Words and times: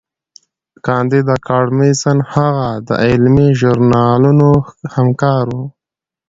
کانديد 0.85 1.25
اکاډميسن 1.37 2.17
هغه 2.33 2.67
د 2.87 2.89
علمي 3.05 3.49
ژورنالونو 3.59 4.49
همکار 4.93 5.45
و. 5.55 5.57